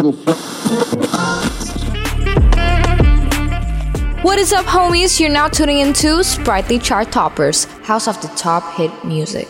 What 0.00 0.16
is 4.38 4.50
up, 4.54 4.64
homies? 4.64 5.20
You're 5.20 5.28
now 5.28 5.48
tuning 5.48 5.80
into 5.80 6.24
Sprightly 6.24 6.78
Chart 6.78 7.12
Toppers, 7.12 7.64
House 7.84 8.08
of 8.08 8.18
the 8.22 8.28
Top 8.28 8.76
Hit 8.76 8.90
Music. 9.04 9.46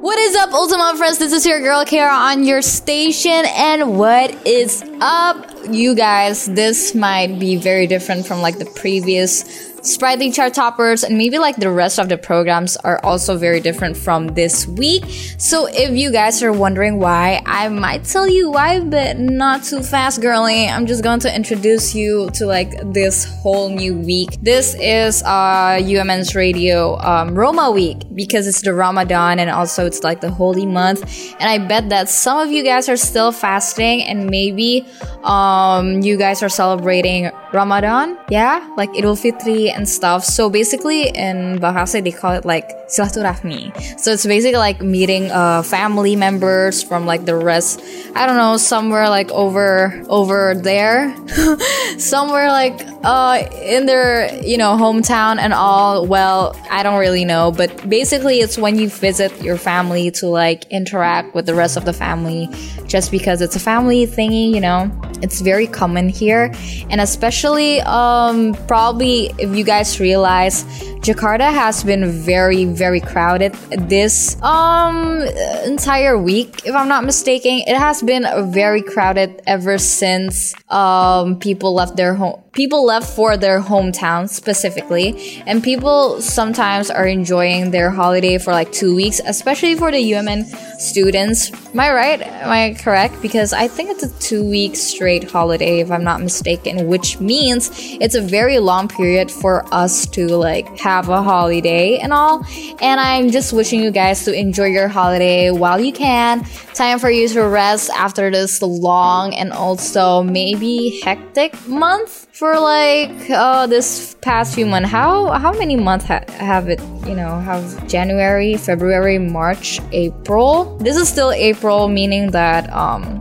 What 0.00 0.18
is 0.18 0.34
up, 0.34 0.52
Ultima 0.52 0.94
friends? 0.96 1.18
This 1.18 1.32
is 1.32 1.46
your 1.46 1.60
girl 1.60 1.84
Kara 1.84 2.12
on 2.12 2.42
your 2.42 2.60
station, 2.60 3.44
and 3.54 3.96
what 3.96 4.44
is 4.44 4.82
up, 5.00 5.48
you 5.70 5.94
guys? 5.94 6.46
This 6.46 6.92
might 6.92 7.38
be 7.38 7.54
very 7.54 7.86
different 7.86 8.26
from 8.26 8.40
like 8.40 8.58
the 8.58 8.66
previous 8.66 9.71
Sprightly 9.82 10.30
chart 10.30 10.54
toppers 10.54 11.02
and 11.02 11.18
maybe 11.18 11.40
like 11.40 11.56
the 11.56 11.68
rest 11.68 11.98
of 11.98 12.08
the 12.08 12.16
programs 12.16 12.76
are 12.76 13.00
also 13.02 13.36
very 13.36 13.58
different 13.58 13.96
from 13.96 14.28
this 14.28 14.64
week. 14.64 15.04
So 15.38 15.66
if 15.66 15.90
you 15.96 16.12
guys 16.12 16.40
are 16.44 16.52
wondering 16.52 17.00
why, 17.00 17.42
I 17.46 17.68
might 17.68 18.04
tell 18.04 18.28
you 18.28 18.52
why, 18.52 18.78
but 18.78 19.18
not 19.18 19.64
too 19.64 19.82
fast, 19.82 20.20
girly. 20.20 20.68
I'm 20.68 20.86
just 20.86 21.02
going 21.02 21.18
to 21.20 21.34
introduce 21.34 21.96
you 21.96 22.30
to 22.34 22.46
like 22.46 22.70
this 22.92 23.24
whole 23.42 23.70
new 23.70 23.98
week. 23.98 24.38
This 24.40 24.76
is 24.78 25.20
uh 25.24 25.80
UMN's 25.82 26.36
radio 26.36 26.96
um, 27.00 27.34
Roma 27.34 27.72
week 27.72 28.02
because 28.14 28.46
it's 28.46 28.62
the 28.62 28.74
Ramadan 28.74 29.40
and 29.40 29.50
also 29.50 29.84
it's 29.84 30.04
like 30.04 30.20
the 30.20 30.30
holy 30.30 30.64
month. 30.64 31.02
And 31.40 31.50
I 31.50 31.58
bet 31.58 31.88
that 31.88 32.08
some 32.08 32.38
of 32.38 32.52
you 32.52 32.62
guys 32.62 32.88
are 32.88 32.96
still 32.96 33.32
fasting 33.32 34.04
and 34.04 34.30
maybe 34.30 34.86
um 35.24 36.02
you 36.02 36.16
guys 36.16 36.40
are 36.40 36.48
celebrating 36.48 37.32
Ramadan, 37.52 38.16
yeah, 38.30 38.66
like 38.76 38.90
Idul 38.92 39.18
Fitri 39.20 39.71
and 39.72 39.88
stuff. 39.88 40.24
So 40.24 40.50
basically, 40.50 41.08
in 41.08 41.58
Bahasa, 41.58 42.02
they 42.02 42.12
call 42.12 42.32
it 42.32 42.44
like 42.44 42.70
silaturahmi. 42.92 43.72
So 43.98 44.12
it's 44.12 44.26
basically 44.26 44.58
like 44.58 44.82
meeting 44.82 45.30
uh, 45.30 45.62
family 45.62 46.14
members 46.14 46.82
from 46.82 47.06
like 47.06 47.24
the 47.24 47.34
rest. 47.34 47.80
I 48.14 48.26
don't 48.26 48.36
know, 48.36 48.58
somewhere 48.58 49.08
like 49.08 49.30
over 49.32 50.04
over 50.08 50.54
there, 50.54 51.16
somewhere 51.98 52.48
like 52.48 52.78
uh, 53.02 53.48
in 53.62 53.86
their 53.86 54.28
you 54.44 54.58
know 54.58 54.76
hometown 54.76 55.38
and 55.38 55.54
all. 55.54 56.06
Well, 56.06 56.54
I 56.70 56.82
don't 56.82 57.00
really 57.00 57.24
know, 57.24 57.50
but 57.50 57.72
basically, 57.88 58.40
it's 58.40 58.58
when 58.58 58.78
you 58.78 58.90
visit 58.90 59.32
your 59.42 59.56
family 59.56 60.10
to 60.20 60.28
like 60.28 60.64
interact 60.70 61.34
with 61.34 61.46
the 61.46 61.54
rest 61.54 61.78
of 61.78 61.86
the 61.86 61.94
family, 61.94 62.48
just 62.86 63.10
because 63.10 63.40
it's 63.40 63.56
a 63.56 63.60
family 63.60 64.06
thingy, 64.06 64.52
you 64.52 64.60
know. 64.60 64.90
It's 65.22 65.40
very 65.40 65.66
common 65.66 66.08
here, 66.08 66.52
and 66.90 67.00
especially 67.00 67.80
um, 67.82 68.54
probably 68.66 69.32
if 69.38 69.56
you 69.56 69.64
guys 69.64 70.00
realize 70.00 70.66
Jakarta 71.02 71.52
has 71.52 71.82
been 71.82 72.10
very, 72.12 72.64
very 72.64 73.00
crowded 73.00 73.54
this 73.88 74.40
um 74.40 75.22
entire 75.66 76.16
week, 76.16 76.62
if 76.64 76.74
I'm 76.76 76.86
not 76.88 77.04
mistaken. 77.04 77.62
It 77.66 77.76
has 77.76 78.02
been 78.02 78.24
very 78.52 78.82
crowded 78.82 79.42
ever 79.46 79.78
since 79.78 80.54
um 80.70 81.38
people 81.40 81.74
left 81.74 81.96
their 81.96 82.14
home 82.14 82.41
people 82.52 82.84
left 82.84 83.16
for 83.16 83.36
their 83.36 83.60
hometown 83.60 84.28
specifically 84.28 85.42
and 85.46 85.62
people 85.62 86.20
sometimes 86.20 86.90
are 86.90 87.06
enjoying 87.06 87.70
their 87.70 87.90
holiday 87.90 88.36
for 88.36 88.52
like 88.52 88.70
two 88.72 88.94
weeks 88.94 89.20
especially 89.24 89.74
for 89.74 89.90
the 89.90 90.12
umn 90.12 90.44
students. 90.78 91.50
Am 91.72 91.80
i 91.80 91.92
right? 91.92 92.20
Am 92.20 92.50
i 92.50 92.74
correct? 92.74 93.20
Because 93.22 93.52
i 93.52 93.66
think 93.66 93.90
it's 93.90 94.02
a 94.02 94.20
two 94.20 94.44
week 94.44 94.76
straight 94.76 95.30
holiday 95.30 95.80
if 95.80 95.90
i'm 95.90 96.04
not 96.04 96.20
mistaken 96.20 96.86
which 96.86 97.20
means 97.20 97.70
it's 98.00 98.14
a 98.14 98.20
very 98.20 98.58
long 98.58 98.86
period 98.86 99.30
for 99.30 99.64
us 99.72 100.06
to 100.06 100.26
like 100.28 100.68
have 100.78 101.08
a 101.08 101.22
holiday 101.22 101.98
and 101.98 102.12
all. 102.12 102.44
And 102.80 103.00
i'm 103.00 103.30
just 103.30 103.52
wishing 103.52 103.82
you 103.82 103.90
guys 103.90 104.24
to 104.26 104.34
enjoy 104.34 104.66
your 104.66 104.88
holiday 104.88 105.50
while 105.50 105.80
you 105.80 105.92
can. 105.92 106.44
Time 106.74 106.98
for 106.98 107.10
you 107.10 107.28
to 107.28 107.42
rest 107.42 107.90
after 107.90 108.30
this 108.30 108.60
long 108.60 109.34
and 109.34 109.52
also 109.52 110.22
maybe 110.22 111.00
hectic 111.02 111.52
month 111.66 112.26
for 112.32 112.58
like 112.58 113.30
uh, 113.30 113.66
this 113.66 114.16
past 114.22 114.54
few 114.54 114.64
months 114.64 114.88
how 114.88 115.30
how 115.32 115.52
many 115.52 115.76
months 115.76 116.06
ha- 116.06 116.24
have 116.28 116.68
it 116.68 116.80
you 117.06 117.14
know 117.14 117.38
have 117.40 117.86
january 117.86 118.56
february 118.56 119.18
march 119.18 119.80
april? 119.92 120.76
This 120.78 120.96
is 120.96 121.08
still 121.08 121.32
april 121.32 121.88
meaning 121.88 122.30
that 122.30 122.72
um 122.72 123.20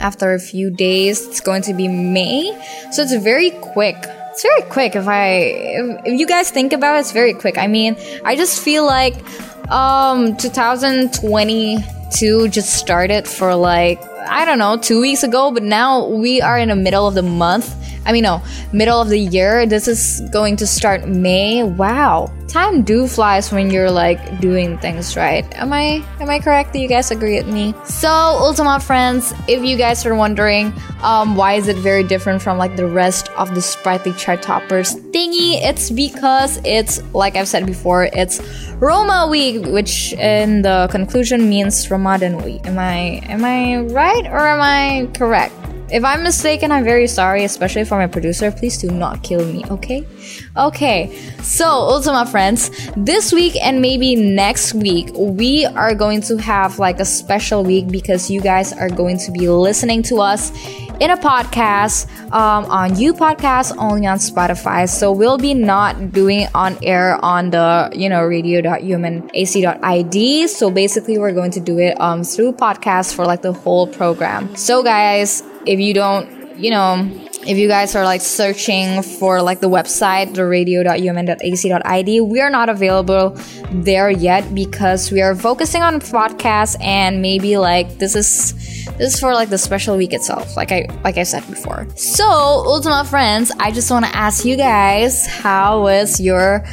after 0.00 0.32
a 0.32 0.38
few 0.38 0.70
days 0.70 1.26
it's 1.26 1.40
going 1.40 1.60
to 1.62 1.74
be 1.74 1.88
may. 1.88 2.52
So 2.92 3.02
it's 3.02 3.14
very 3.16 3.50
quick. 3.50 3.96
It's 4.30 4.42
very 4.42 4.62
quick. 4.70 4.94
If 4.94 5.08
i 5.08 5.26
if, 5.28 6.06
if 6.06 6.20
you 6.20 6.26
guys 6.26 6.50
think 6.50 6.72
about 6.72 6.96
it 6.96 7.00
it's 7.00 7.12
very 7.12 7.34
quick. 7.34 7.58
I 7.58 7.66
mean 7.66 7.96
i 8.24 8.36
just 8.36 8.62
feel 8.62 8.86
like 8.86 9.16
um 9.70 10.36
2022 10.36 12.48
just 12.48 12.70
started 12.74 13.28
for 13.28 13.54
like 13.54 14.00
i 14.28 14.44
don't 14.44 14.58
know 14.58 14.76
two 14.76 15.00
weeks 15.00 15.22
ago 15.22 15.50
but 15.50 15.62
now 15.62 16.06
we 16.06 16.40
are 16.40 16.58
in 16.58 16.68
the 16.68 16.76
middle 16.76 17.06
of 17.06 17.14
the 17.14 17.22
month 17.22 17.74
I 18.06 18.12
mean, 18.12 18.22
no, 18.22 18.40
middle 18.72 19.02
of 19.02 19.10
the 19.10 19.18
year. 19.18 19.66
This 19.66 19.86
is 19.86 20.22
going 20.30 20.56
to 20.56 20.66
start 20.66 21.06
May. 21.06 21.62
Wow, 21.62 22.32
time 22.48 22.82
do 22.82 23.06
flies 23.06 23.52
when 23.52 23.70
you're 23.70 23.90
like 23.90 24.40
doing 24.40 24.78
things 24.78 25.16
right. 25.16 25.44
Am 25.56 25.72
I 25.72 26.02
am 26.20 26.30
I 26.30 26.40
correct? 26.40 26.72
Do 26.72 26.80
you 26.80 26.88
guys 26.88 27.10
agree 27.10 27.36
with 27.36 27.46
me? 27.46 27.74
So, 27.84 28.08
Ultima 28.08 28.80
friends, 28.80 29.32
if 29.46 29.62
you 29.62 29.76
guys 29.76 30.04
are 30.06 30.14
wondering, 30.14 30.72
um, 31.02 31.36
why 31.36 31.54
is 31.54 31.68
it 31.68 31.76
very 31.76 32.02
different 32.02 32.42
from 32.42 32.58
like 32.58 32.76
the 32.76 32.86
rest 32.86 33.28
of 33.36 33.54
the 33.54 33.62
sprightly 33.62 34.12
chart 34.14 34.42
toppers 34.42 34.94
thingy? 35.12 35.60
It's 35.62 35.90
because 35.90 36.60
it's 36.64 37.02
like 37.14 37.36
I've 37.36 37.48
said 37.48 37.66
before, 37.66 38.08
it's 38.12 38.40
Roma 38.76 39.28
week, 39.30 39.66
which 39.66 40.12
in 40.14 40.62
the 40.62 40.88
conclusion 40.90 41.48
means 41.48 41.90
Ramadan 41.90 42.42
week. 42.42 42.66
Am 42.66 42.78
I 42.78 43.20
am 43.28 43.44
I 43.44 43.78
right 43.92 44.26
or 44.26 44.40
am 44.48 44.60
I 44.60 45.08
correct? 45.14 45.57
If 45.90 46.04
I'm 46.04 46.22
mistaken, 46.22 46.70
I'm 46.70 46.84
very 46.84 47.06
sorry, 47.06 47.44
especially 47.44 47.84
for 47.84 47.96
my 47.96 48.06
producer. 48.06 48.52
Please 48.52 48.76
do 48.76 48.90
not 48.90 49.22
kill 49.22 49.46
me, 49.46 49.64
okay? 49.70 50.06
Okay, 50.56 51.10
so 51.40 51.66
Ultima 51.66 52.26
friends, 52.26 52.70
this 52.94 53.32
week 53.32 53.56
and 53.62 53.80
maybe 53.80 54.14
next 54.14 54.74
week, 54.74 55.08
we 55.14 55.64
are 55.64 55.94
going 55.94 56.20
to 56.22 56.36
have 56.36 56.78
like 56.78 57.00
a 57.00 57.06
special 57.06 57.64
week 57.64 57.88
because 57.88 58.30
you 58.30 58.42
guys 58.42 58.74
are 58.74 58.90
going 58.90 59.16
to 59.18 59.32
be 59.32 59.48
listening 59.48 60.02
to 60.04 60.20
us 60.20 60.52
in 61.00 61.10
a 61.10 61.16
podcast 61.16 62.06
um, 62.32 62.66
on 62.66 62.98
you 62.98 63.14
podcast 63.14 63.72
only 63.78 64.04
on 64.04 64.18
spotify 64.18 64.88
so 64.88 65.12
we'll 65.12 65.38
be 65.38 65.54
not 65.54 66.10
doing 66.10 66.48
on 66.56 66.76
air 66.82 67.24
on 67.24 67.50
the 67.50 67.88
you 67.94 68.08
know 68.08 68.24
radio.umnac.id 68.24 70.48
so 70.48 70.70
basically 70.70 71.16
we're 71.16 71.32
going 71.32 71.52
to 71.52 71.60
do 71.60 71.78
it 71.78 71.98
um, 72.00 72.24
through 72.24 72.52
podcast 72.52 73.14
for 73.14 73.24
like 73.24 73.42
the 73.42 73.52
whole 73.52 73.86
program 73.86 74.56
so 74.56 74.82
guys 74.82 75.44
if 75.68 75.78
you 75.78 75.92
don't, 75.94 76.58
you 76.58 76.70
know, 76.70 77.08
if 77.46 77.56
you 77.56 77.68
guys 77.68 77.94
are 77.94 78.04
like 78.04 78.20
searching 78.20 79.02
for 79.02 79.40
like 79.42 79.60
the 79.60 79.68
website, 79.68 80.34
the 80.34 80.44
radio.umn.ac.id, 80.44 82.20
we 82.20 82.40
are 82.40 82.50
not 82.50 82.68
available 82.68 83.38
there 83.70 84.10
yet 84.10 84.54
because 84.54 85.12
we 85.12 85.22
are 85.22 85.34
focusing 85.34 85.82
on 85.82 86.00
podcasts 86.00 86.76
and 86.82 87.22
maybe 87.22 87.56
like 87.56 87.98
this 87.98 88.16
is 88.16 88.54
this 88.96 89.14
is 89.14 89.20
for 89.20 89.34
like 89.34 89.50
the 89.50 89.58
special 89.58 89.96
week 89.96 90.12
itself, 90.12 90.56
like 90.56 90.72
I 90.72 90.88
like 91.04 91.16
I 91.16 91.22
said 91.22 91.46
before. 91.48 91.86
So, 91.94 92.26
Ultima 92.26 93.04
friends, 93.04 93.52
I 93.60 93.70
just 93.70 93.90
want 93.90 94.04
to 94.06 94.16
ask 94.16 94.44
you 94.44 94.56
guys, 94.56 95.26
how 95.26 95.82
was 95.82 96.20
your 96.20 96.64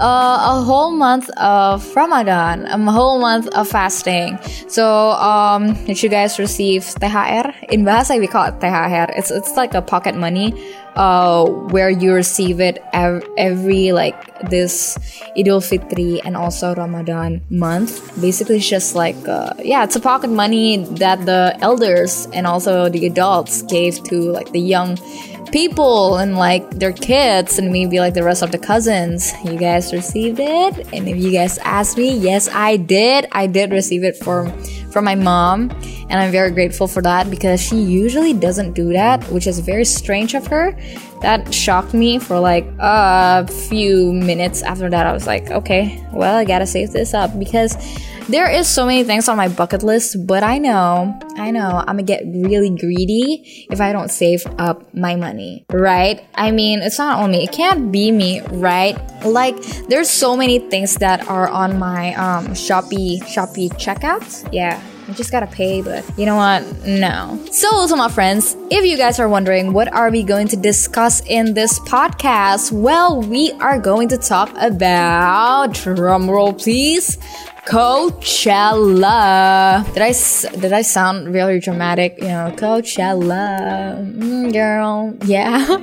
a 0.00 0.62
whole 0.64 0.90
month 0.90 1.28
of 1.36 1.94
Ramadan, 1.94 2.66
a 2.66 2.92
whole 2.92 3.20
month 3.20 3.48
of 3.48 3.68
fasting. 3.68 4.38
So, 4.68 5.10
um, 5.12 5.74
did 5.84 6.02
you 6.02 6.08
guys 6.08 6.38
receive 6.38 6.84
THR? 6.84 7.52
In 7.68 7.84
Bahasa, 7.84 8.18
we 8.18 8.26
call 8.26 8.46
it 8.46 8.60
THR. 8.60 9.12
It's 9.16 9.30
it's 9.30 9.56
like 9.56 9.74
a 9.74 9.82
pocket 9.82 10.16
money, 10.16 10.54
uh, 10.96 11.44
where 11.44 11.90
you 11.90 12.12
receive 12.12 12.60
it 12.60 12.82
every, 12.92 13.22
every 13.36 13.92
like 13.92 14.16
this 14.48 14.98
Idul 15.36 15.62
Fitri 15.62 16.20
and 16.22 16.36
also 16.36 16.74
Ramadan 16.74 17.42
month. 17.50 18.00
Basically, 18.20 18.56
it's 18.56 18.68
just 18.68 18.94
like 18.94 19.16
uh, 19.28 19.52
yeah, 19.62 19.84
it's 19.84 19.96
a 19.96 20.00
pocket 20.00 20.30
money 20.30 20.84
that 20.96 21.26
the 21.26 21.56
elders 21.60 22.26
and 22.32 22.46
also 22.46 22.88
the 22.88 23.06
adults 23.06 23.62
gave 23.62 24.02
to 24.04 24.32
like 24.32 24.52
the 24.52 24.60
young 24.60 24.96
people 25.52 26.16
and 26.16 26.36
like 26.36 26.68
their 26.70 26.92
kids 26.92 27.58
and 27.58 27.72
maybe 27.72 27.98
like 28.00 28.14
the 28.14 28.22
rest 28.22 28.42
of 28.42 28.52
the 28.52 28.58
cousins. 28.58 29.32
You 29.44 29.58
guys 29.58 29.92
received 29.92 30.38
it? 30.40 30.86
And 30.92 31.08
if 31.08 31.16
you 31.16 31.32
guys 31.32 31.58
ask 31.58 31.96
me, 31.96 32.16
yes, 32.16 32.48
I 32.48 32.76
did. 32.76 33.26
I 33.32 33.46
did 33.46 33.70
receive 33.72 34.04
it 34.04 34.16
from 34.16 34.52
from 34.90 35.04
my 35.04 35.14
mom, 35.14 35.70
and 36.10 36.14
I'm 36.14 36.32
very 36.32 36.50
grateful 36.50 36.88
for 36.88 37.00
that 37.02 37.30
because 37.30 37.60
she 37.60 37.76
usually 37.76 38.32
doesn't 38.32 38.72
do 38.72 38.92
that, 38.92 39.22
which 39.30 39.46
is 39.46 39.60
very 39.60 39.84
strange 39.84 40.34
of 40.34 40.46
her. 40.48 40.76
That 41.20 41.54
shocked 41.54 41.94
me 41.94 42.18
for 42.18 42.40
like 42.40 42.66
a 42.78 43.46
few 43.46 44.12
minutes 44.12 44.62
after 44.62 44.90
that. 44.90 45.06
I 45.06 45.12
was 45.12 45.26
like, 45.26 45.50
okay, 45.50 46.04
well, 46.12 46.36
I 46.36 46.44
gotta 46.44 46.66
save 46.66 46.90
this 46.90 47.14
up 47.14 47.38
because 47.38 47.76
there 48.30 48.48
is 48.48 48.68
so 48.68 48.86
many 48.86 49.02
things 49.02 49.28
on 49.28 49.36
my 49.36 49.48
bucket 49.48 49.82
list, 49.82 50.26
but 50.26 50.42
I 50.42 50.58
know, 50.58 51.18
I 51.36 51.50
know 51.50 51.82
I'm 51.86 51.96
gonna 51.96 52.02
get 52.04 52.22
really 52.24 52.70
greedy 52.70 53.66
if 53.70 53.80
I 53.80 53.92
don't 53.92 54.10
save 54.10 54.46
up 54.58 54.94
my 54.94 55.16
money, 55.16 55.64
right? 55.70 56.22
I 56.34 56.52
mean, 56.52 56.80
it's 56.80 56.98
not 56.98 57.18
only 57.18 57.38
me. 57.38 57.44
it 57.44 57.52
can't 57.52 57.90
be 57.90 58.10
me, 58.12 58.40
right? 58.52 58.96
Like 59.24 59.56
there's 59.88 60.08
so 60.08 60.36
many 60.36 60.58
things 60.58 60.94
that 60.96 61.28
are 61.28 61.48
on 61.48 61.78
my 61.78 62.14
um 62.14 62.48
Shopee 62.48 63.20
Shopee 63.22 63.70
checkouts. 63.70 64.48
Yeah, 64.52 64.80
I 65.10 65.12
just 65.12 65.32
gotta 65.32 65.48
pay, 65.48 65.82
but 65.82 66.04
you 66.16 66.24
know 66.24 66.36
what? 66.36 66.62
No. 66.86 67.44
So, 67.50 67.88
to 67.88 67.96
my 67.96 68.08
friends, 68.08 68.56
if 68.70 68.84
you 68.84 68.96
guys 68.96 69.18
are 69.18 69.28
wondering 69.28 69.72
what 69.72 69.92
are 69.92 70.08
we 70.08 70.22
going 70.22 70.46
to 70.48 70.56
discuss 70.56 71.20
in 71.26 71.54
this 71.54 71.80
podcast, 71.80 72.70
well, 72.70 73.20
we 73.20 73.50
are 73.60 73.80
going 73.80 74.08
to 74.10 74.16
talk 74.16 74.50
about 74.60 75.70
drumroll 75.70 76.56
please 76.56 77.18
Coachella. 77.70 79.14
Did 79.94 80.02
I 80.02 80.12
did 80.58 80.72
I 80.72 80.82
sound 80.82 81.32
really 81.32 81.60
dramatic? 81.60 82.18
You 82.18 82.26
know, 82.26 82.52
Coachella, 82.56 83.94
mm, 84.12 84.52
girl. 84.52 85.14
Yeah. 85.24 85.78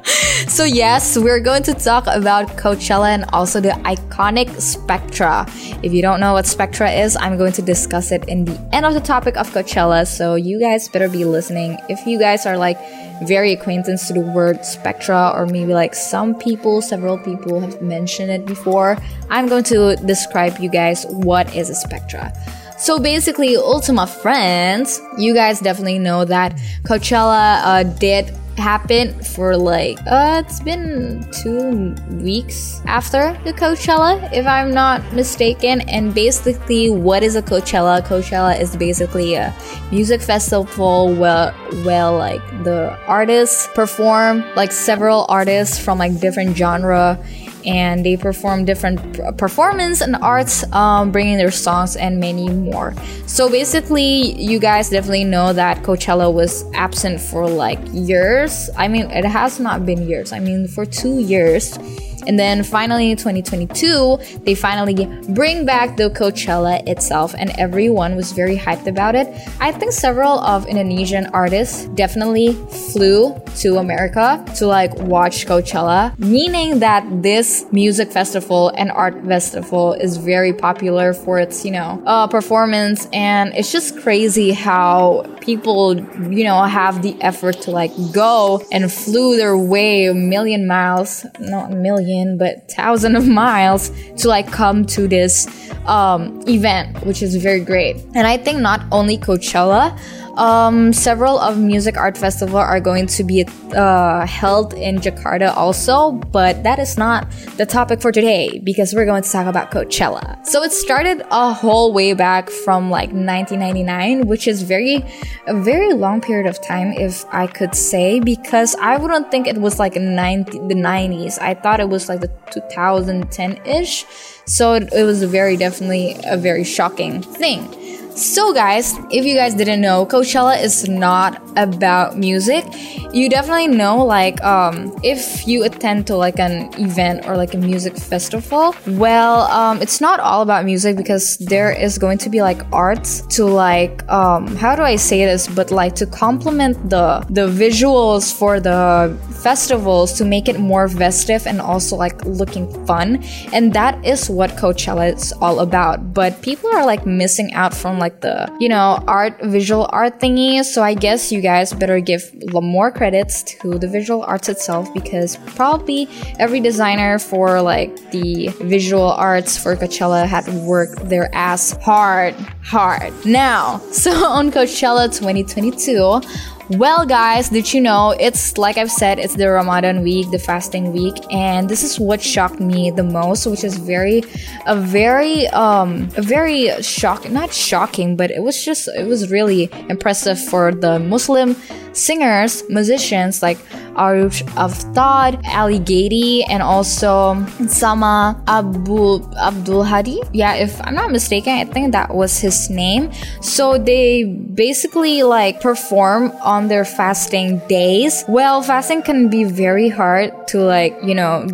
so 0.48 0.64
yes, 0.64 1.18
we're 1.18 1.40
going 1.40 1.62
to 1.64 1.74
talk 1.74 2.06
about 2.06 2.48
Coachella 2.56 3.08
and 3.08 3.26
also 3.34 3.60
the 3.60 3.76
iconic 3.84 4.48
Spectra. 4.58 5.44
If 5.82 5.92
you 5.92 6.00
don't 6.00 6.18
know 6.18 6.32
what 6.32 6.46
Spectra 6.46 6.90
is, 6.90 7.14
I'm 7.14 7.36
going 7.36 7.52
to 7.52 7.62
discuss 7.62 8.10
it 8.10 8.26
in 8.26 8.46
the 8.46 8.58
end 8.72 8.86
of 8.86 8.94
the 8.94 9.00
topic 9.00 9.36
of 9.36 9.50
Coachella. 9.50 10.06
So 10.06 10.34
you 10.34 10.58
guys 10.58 10.88
better 10.88 11.10
be 11.10 11.26
listening. 11.26 11.78
If 11.90 12.06
you 12.06 12.18
guys 12.18 12.46
are 12.46 12.56
like 12.56 12.78
very 13.24 13.52
acquaintance 13.52 14.06
to 14.08 14.14
the 14.14 14.20
word 14.20 14.64
spectra 14.64 15.32
or 15.34 15.46
maybe 15.46 15.72
like 15.72 15.94
some 15.94 16.34
people 16.34 16.82
several 16.82 17.18
people 17.18 17.60
have 17.60 17.80
mentioned 17.80 18.30
it 18.30 18.44
before. 18.46 18.96
I'm 19.30 19.48
going 19.48 19.64
to 19.64 19.96
describe 19.96 20.58
you 20.58 20.68
guys 20.68 21.06
what 21.08 21.54
is 21.54 21.70
a 21.70 21.74
spectra. 21.74 22.32
So 22.78 22.98
basically 22.98 23.56
ultima 23.56 24.06
friends 24.06 25.00
you 25.18 25.34
guys 25.34 25.60
definitely 25.60 25.98
know 25.98 26.24
that 26.24 26.52
coachella 26.84 27.60
uh, 27.64 27.82
did 27.84 28.34
happened 28.58 29.26
for 29.26 29.56
like 29.56 29.98
uh 30.06 30.42
it's 30.44 30.60
been 30.60 31.26
two 31.42 31.94
weeks 32.16 32.80
after 32.86 33.38
the 33.44 33.52
Coachella 33.52 34.32
if 34.32 34.46
I'm 34.46 34.72
not 34.72 35.12
mistaken. 35.12 35.82
And 35.82 36.14
basically 36.14 36.90
what 36.90 37.22
is 37.22 37.36
a 37.36 37.42
Coachella? 37.42 38.02
Coachella 38.02 38.58
is 38.60 38.76
basically 38.76 39.34
a 39.34 39.54
music 39.90 40.20
festival 40.20 41.14
where 41.14 41.52
where 41.84 42.10
like 42.10 42.42
the 42.64 42.96
artists 43.06 43.68
perform 43.74 44.44
like 44.56 44.72
several 44.72 45.26
artists 45.28 45.78
from 45.78 45.98
like 45.98 46.18
different 46.20 46.56
genre 46.56 47.18
and 47.66 48.04
they 48.04 48.16
perform 48.16 48.64
different 48.64 49.36
performance 49.36 50.00
and 50.00 50.16
arts, 50.16 50.64
um, 50.72 51.10
bringing 51.10 51.36
their 51.36 51.50
songs 51.50 51.96
and 51.96 52.20
many 52.20 52.48
more. 52.48 52.94
So 53.26 53.50
basically, 53.50 54.40
you 54.40 54.58
guys 54.58 54.88
definitely 54.88 55.24
know 55.24 55.52
that 55.52 55.82
Coachella 55.82 56.32
was 56.32 56.64
absent 56.74 57.20
for 57.20 57.48
like 57.48 57.80
years. 57.92 58.70
I 58.76 58.88
mean, 58.88 59.10
it 59.10 59.24
has 59.24 59.58
not 59.58 59.84
been 59.84 60.08
years. 60.08 60.32
I 60.32 60.38
mean, 60.38 60.68
for 60.68 60.86
two 60.86 61.18
years 61.18 61.76
and 62.26 62.38
then 62.38 62.62
finally 62.62 63.10
in 63.10 63.16
2022, 63.16 64.18
they 64.44 64.54
finally 64.54 65.06
bring 65.30 65.64
back 65.64 65.96
the 65.96 66.10
Coachella 66.10 66.86
itself, 66.88 67.34
and 67.38 67.50
everyone 67.58 68.16
was 68.16 68.32
very 68.32 68.56
hyped 68.56 68.86
about 68.86 69.14
it. 69.14 69.26
I 69.60 69.72
think 69.72 69.92
several 69.92 70.40
of 70.40 70.66
Indonesian 70.66 71.26
artists 71.26 71.86
definitely 71.94 72.52
flew 72.92 73.34
to 73.56 73.76
America 73.76 74.44
to 74.56 74.66
like 74.66 74.94
watch 74.98 75.46
Coachella, 75.46 76.18
meaning 76.18 76.80
that 76.80 77.04
this 77.22 77.66
music 77.72 78.10
festival 78.10 78.72
and 78.76 78.90
art 78.90 79.24
festival 79.24 79.94
is 79.94 80.16
very 80.16 80.52
popular 80.52 81.12
for 81.12 81.38
its, 81.38 81.64
you 81.64 81.72
know, 81.72 82.02
uh, 82.06 82.26
performance, 82.26 83.08
and 83.12 83.54
it's 83.54 83.72
just 83.72 83.98
crazy 83.98 84.52
how 84.52 85.24
people, 85.46 85.98
you 86.30 86.44
know, 86.44 86.62
have 86.64 87.02
the 87.02 87.16
effort 87.22 87.60
to 87.62 87.70
like 87.70 87.92
go 88.12 88.60
and 88.72 88.92
flew 88.92 89.36
their 89.36 89.56
way 89.56 90.06
a 90.06 90.14
million 90.14 90.66
miles, 90.66 91.24
not 91.38 91.72
a 91.72 91.76
million 91.76 92.36
but 92.36 92.68
thousand 92.70 93.16
of 93.16 93.26
miles 93.26 93.90
to 94.18 94.28
like 94.28 94.50
come 94.50 94.84
to 94.84 95.06
this 95.08 95.46
um, 95.86 96.42
event 96.48 97.04
which 97.06 97.22
is 97.22 97.36
very 97.36 97.60
great. 97.60 97.96
And 98.14 98.26
i 98.26 98.36
think 98.36 98.58
not 98.58 98.80
only 98.90 99.16
coachella 99.16 99.96
um, 100.36 100.92
several 100.92 101.38
of 101.38 101.58
music 101.58 101.96
art 101.96 102.16
festival 102.16 102.58
are 102.58 102.80
going 102.80 103.06
to 103.06 103.24
be 103.24 103.44
uh, 103.74 104.26
held 104.26 104.74
in 104.74 104.98
Jakarta 104.98 105.56
also, 105.56 106.12
but 106.12 106.62
that 106.62 106.78
is 106.78 106.98
not 106.98 107.30
the 107.56 107.66
topic 107.66 108.00
for 108.00 108.12
today 108.12 108.60
because 108.64 108.94
we're 108.94 109.06
going 109.06 109.22
to 109.22 109.30
talk 109.30 109.46
about 109.46 109.70
Coachella. 109.70 110.44
So 110.46 110.62
it 110.62 110.72
started 110.72 111.22
a 111.30 111.52
whole 111.52 111.92
way 111.92 112.12
back 112.12 112.50
from 112.50 112.90
like 112.90 113.10
1999, 113.10 114.26
which 114.26 114.46
is 114.46 114.62
very 114.62 115.04
a 115.46 115.54
very 115.54 115.92
long 115.94 116.20
period 116.20 116.46
of 116.46 116.60
time, 116.62 116.92
if 116.92 117.24
I 117.32 117.46
could 117.46 117.74
say, 117.74 118.20
because 118.20 118.74
I 118.76 118.98
wouldn't 118.98 119.30
think 119.30 119.46
it 119.46 119.58
was 119.58 119.78
like 119.78 119.96
90, 119.96 120.58
the 120.58 120.74
90s. 120.74 121.38
I 121.40 121.54
thought 121.54 121.80
it 121.80 121.88
was 121.88 122.08
like 122.08 122.20
the 122.20 122.30
2010 122.50 123.60
ish. 123.64 124.04
So 124.46 124.74
it, 124.74 124.92
it 124.92 125.04
was 125.04 125.22
very 125.24 125.56
definitely 125.56 126.16
a 126.24 126.36
very 126.36 126.64
shocking 126.64 127.22
thing. 127.22 127.85
So, 128.16 128.54
guys, 128.54 128.94
if 129.10 129.26
you 129.26 129.34
guys 129.34 129.52
didn't 129.54 129.82
know, 129.82 130.06
Coachella 130.06 130.58
is 130.62 130.88
not 130.88 131.38
about 131.58 132.16
music. 132.16 132.64
You 133.12 133.28
definitely 133.28 133.68
know, 133.68 134.02
like, 134.02 134.42
um, 134.42 134.90
if 135.02 135.46
you 135.46 135.64
attend 135.64 136.06
to 136.06 136.16
like 136.16 136.38
an 136.38 136.70
event 136.80 137.26
or 137.26 137.36
like 137.36 137.52
a 137.52 137.58
music 137.58 137.94
festival, 137.94 138.74
well, 138.86 139.42
um, 139.52 139.82
it's 139.82 140.00
not 140.00 140.18
all 140.18 140.40
about 140.40 140.64
music 140.64 140.96
because 140.96 141.36
there 141.36 141.70
is 141.70 141.98
going 141.98 142.16
to 142.18 142.30
be 142.30 142.40
like 142.40 142.62
arts 142.72 143.20
to 143.36 143.44
like, 143.44 144.06
um, 144.10 144.56
how 144.56 144.74
do 144.74 144.82
I 144.82 144.96
say 144.96 145.26
this? 145.26 145.46
But 145.46 145.70
like 145.70 145.94
to 145.96 146.06
complement 146.06 146.88
the 146.88 147.22
the 147.28 147.48
visuals 147.48 148.32
for 148.32 148.60
the 148.60 149.14
festivals 149.42 150.14
to 150.14 150.24
make 150.24 150.48
it 150.48 150.58
more 150.58 150.88
festive 150.88 151.46
and 151.46 151.60
also 151.60 151.96
like 151.96 152.24
looking 152.24 152.66
fun, 152.86 153.22
and 153.52 153.74
that 153.74 154.02
is 154.06 154.30
what 154.30 154.50
Coachella 154.52 155.14
is 155.14 155.32
all 155.40 155.60
about. 155.60 156.14
But 156.14 156.40
people 156.40 156.70
are 156.74 156.86
like 156.86 157.04
missing 157.04 157.52
out 157.52 157.74
from 157.74 157.98
like 157.98 158.05
like 158.06 158.20
the, 158.20 158.36
you 158.60 158.68
know, 158.68 159.02
art, 159.08 159.34
visual 159.42 159.88
art 159.90 160.20
thingy. 160.20 160.62
So 160.62 160.80
I 160.82 160.94
guess 160.94 161.32
you 161.32 161.40
guys 161.40 161.72
better 161.72 161.98
give 161.98 162.22
more 162.52 162.92
credits 162.92 163.42
to 163.42 163.78
the 163.78 163.88
visual 163.88 164.22
arts 164.22 164.48
itself 164.48 164.92
because 164.94 165.36
probably 165.58 166.08
every 166.38 166.60
designer 166.60 167.18
for 167.18 167.60
like 167.60 167.90
the 168.12 168.48
visual 168.76 169.10
arts 169.28 169.58
for 169.58 169.74
Coachella 169.74 170.24
had 170.24 170.46
worked 170.74 171.08
their 171.08 171.28
ass 171.34 171.72
hard, 171.82 172.34
hard. 172.62 173.12
Now, 173.26 173.78
so 173.90 174.12
on 174.38 174.52
Coachella 174.52 175.06
2022, 175.06 176.55
well, 176.70 177.06
guys, 177.06 177.48
did 177.48 177.72
you 177.72 177.80
know 177.80 178.14
it's 178.18 178.58
like 178.58 178.76
I've 178.76 178.90
said, 178.90 179.18
it's 179.18 179.36
the 179.36 179.48
Ramadan 179.48 180.02
week, 180.02 180.30
the 180.30 180.38
fasting 180.38 180.92
week, 180.92 181.14
and 181.32 181.68
this 181.68 181.84
is 181.84 182.00
what 182.00 182.20
shocked 182.20 182.60
me 182.60 182.90
the 182.90 183.04
most, 183.04 183.46
which 183.46 183.62
is 183.62 183.78
very, 183.78 184.22
a 184.66 184.76
very, 184.76 185.46
um, 185.48 186.08
a 186.16 186.22
very 186.22 186.70
shock, 186.82 187.30
not 187.30 187.52
shocking, 187.52 188.16
but 188.16 188.30
it 188.30 188.42
was 188.42 188.64
just, 188.64 188.88
it 188.96 189.06
was 189.06 189.30
really 189.30 189.70
impressive 189.88 190.42
for 190.42 190.74
the 190.74 190.98
Muslim 190.98 191.54
singers, 191.96 192.62
musicians 192.68 193.42
like 193.42 193.58
Arooj 193.96 194.44
Aftab, 194.54 195.42
Ali 195.48 195.78
Gatie, 195.78 196.44
and 196.48 196.62
also 196.62 197.42
Sama 197.66 198.40
Abu 198.46 199.24
Abdul 199.36 199.84
Hadi. 199.84 200.20
Yeah, 200.32 200.54
if 200.54 200.80
I'm 200.84 200.94
not 200.94 201.10
mistaken, 201.10 201.54
I 201.54 201.64
think 201.64 201.92
that 201.92 202.14
was 202.14 202.38
his 202.38 202.68
name. 202.68 203.10
So 203.40 203.78
they 203.78 204.24
basically 204.24 205.22
like 205.22 205.60
perform 205.60 206.32
on 206.42 206.68
their 206.68 206.84
fasting 206.84 207.58
days. 207.68 208.24
Well, 208.28 208.62
fasting 208.62 209.02
can 209.02 209.28
be 209.28 209.44
very 209.44 209.88
hard 209.88 210.48
to 210.48 210.60
like, 210.60 210.96
you 211.02 211.14
know, 211.14 211.48